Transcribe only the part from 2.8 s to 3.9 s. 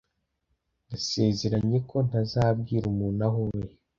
umuntu aho uri.